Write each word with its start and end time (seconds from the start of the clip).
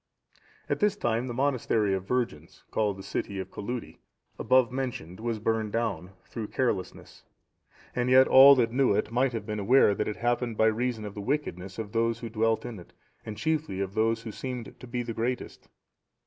At 0.67 0.79
this 0.79 0.95
time, 0.95 1.27
the 1.27 1.33
monastery 1.35 1.93
of 1.93 2.07
virgins, 2.07 2.63
called 2.71 2.97
the 2.97 3.03
city 3.03 3.37
of 3.37 3.51
Coludi,(714) 3.51 3.97
above 4.39 4.71
mentioned, 4.71 5.19
was 5.19 5.37
burned 5.37 5.71
down, 5.73 6.09
through 6.25 6.47
carelessness; 6.47 7.23
and 7.95 8.09
yet 8.09 8.27
all 8.27 8.55
that 8.55 8.71
knew 8.73 8.95
it 8.95 9.11
might 9.11 9.33
have 9.33 9.45
been 9.45 9.59
aware 9.59 9.93
that 9.93 10.07
it 10.07 10.15
happened 10.15 10.57
by 10.57 10.65
reason 10.65 11.05
of 11.05 11.13
the 11.13 11.21
wickedness 11.21 11.77
of 11.77 11.91
those 11.91 12.17
who 12.17 12.29
dwelt 12.31 12.65
in 12.65 12.79
it, 12.79 12.93
and 13.27 13.37
chiefly 13.37 13.79
of 13.79 13.93
those 13.93 14.23
who 14.23 14.31
seemed 14.31 14.73
to 14.79 14.87
be 14.87 15.03
the 15.03 15.13
greatest. 15.13 15.67